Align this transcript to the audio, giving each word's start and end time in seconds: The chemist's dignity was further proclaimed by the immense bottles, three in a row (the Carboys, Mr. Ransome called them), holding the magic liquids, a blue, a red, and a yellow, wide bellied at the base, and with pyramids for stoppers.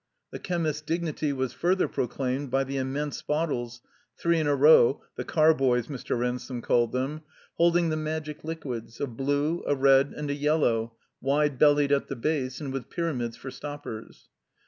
The 0.31 0.39
chemist's 0.39 0.81
dignity 0.81 1.31
was 1.31 1.53
further 1.53 1.87
proclaimed 1.87 2.49
by 2.49 2.63
the 2.63 2.77
immense 2.77 3.21
bottles, 3.21 3.81
three 4.17 4.39
in 4.39 4.47
a 4.47 4.55
row 4.55 5.03
(the 5.15 5.23
Carboys, 5.23 5.89
Mr. 5.89 6.17
Ransome 6.17 6.63
called 6.63 6.91
them), 6.91 7.21
holding 7.57 7.89
the 7.89 7.97
magic 7.97 8.43
liquids, 8.43 8.99
a 8.99 9.05
blue, 9.05 9.63
a 9.67 9.75
red, 9.75 10.11
and 10.15 10.31
a 10.31 10.33
yellow, 10.33 10.95
wide 11.21 11.59
bellied 11.59 11.91
at 11.91 12.07
the 12.07 12.15
base, 12.15 12.59
and 12.59 12.73
with 12.73 12.89
pyramids 12.89 13.37
for 13.37 13.51
stoppers. 13.51 14.27